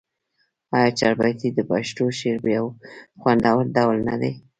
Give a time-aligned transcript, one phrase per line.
[0.75, 2.65] آیا چهاربیتې د پښتو شعر یو
[3.21, 4.33] خوندور ډول نه دی؟